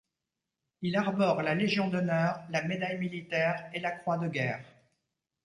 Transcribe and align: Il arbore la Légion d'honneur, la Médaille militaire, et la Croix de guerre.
Il 0.81 0.95
arbore 0.95 1.43
la 1.43 1.53
Légion 1.53 1.87
d'honneur, 1.87 2.39
la 2.49 2.63
Médaille 2.63 2.97
militaire, 2.97 3.69
et 3.71 3.79
la 3.79 3.91
Croix 3.91 4.17
de 4.17 4.27
guerre. 4.27 4.65